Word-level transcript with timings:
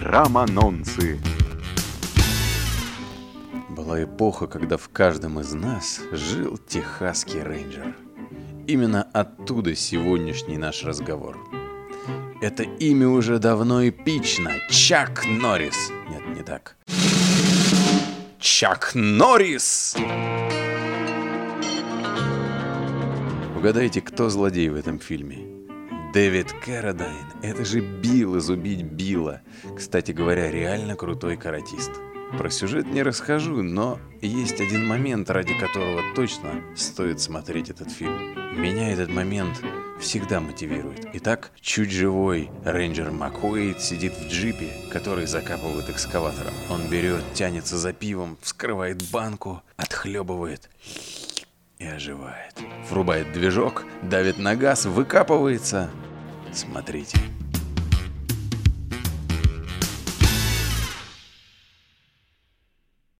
Романонцы. 0.00 1.20
Была 3.68 4.02
эпоха, 4.02 4.46
когда 4.46 4.78
в 4.78 4.88
каждом 4.88 5.38
из 5.40 5.52
нас 5.52 6.00
жил 6.10 6.56
техасский 6.56 7.42
рейнджер. 7.42 7.94
Именно 8.66 9.02
оттуда 9.02 9.74
сегодняшний 9.74 10.56
наш 10.56 10.84
разговор. 10.84 11.36
Это 12.40 12.62
имя 12.62 13.08
уже 13.08 13.38
давно 13.38 13.86
эпично. 13.86 14.52
Чак 14.70 15.26
Норрис. 15.26 15.90
Нет, 16.08 16.26
не 16.34 16.42
так. 16.42 16.76
Чак 18.38 18.92
Норрис! 18.94 19.96
Угадайте, 23.54 24.00
кто 24.00 24.30
злодей 24.30 24.70
в 24.70 24.76
этом 24.76 24.98
фильме? 24.98 25.59
Дэвид 26.12 26.52
Кэррадайн. 26.64 27.26
Это 27.40 27.64
же 27.64 27.80
Билл 27.80 28.36
из 28.36 28.50
«Убить 28.50 28.82
Билла». 28.82 29.42
Кстати 29.76 30.10
говоря, 30.10 30.50
реально 30.50 30.96
крутой 30.96 31.36
каратист. 31.36 31.92
Про 32.36 32.50
сюжет 32.50 32.86
не 32.86 33.04
расскажу, 33.04 33.62
но 33.62 34.00
есть 34.20 34.60
один 34.60 34.88
момент, 34.88 35.30
ради 35.30 35.54
которого 35.54 36.02
точно 36.16 36.62
стоит 36.74 37.20
смотреть 37.20 37.70
этот 37.70 37.92
фильм. 37.92 38.34
Меня 38.60 38.90
этот 38.90 39.08
момент 39.08 39.62
всегда 40.00 40.40
мотивирует. 40.40 41.06
Итак, 41.12 41.52
чуть 41.60 41.92
живой 41.92 42.50
рейнджер 42.64 43.12
Маккуэйд 43.12 43.80
сидит 43.80 44.12
в 44.14 44.26
джипе, 44.28 44.70
который 44.92 45.26
закапывает 45.26 45.90
экскаватором. 45.90 46.54
Он 46.70 46.88
берет, 46.88 47.22
тянется 47.34 47.78
за 47.78 47.92
пивом, 47.92 48.36
вскрывает 48.42 49.00
банку, 49.12 49.62
отхлебывает 49.76 50.68
и 51.80 51.86
оживает. 51.86 52.54
Врубает 52.90 53.32
движок, 53.32 53.84
давит 54.02 54.38
на 54.38 54.54
газ, 54.54 54.84
выкапывается. 54.84 55.90
Смотрите. 56.52 57.18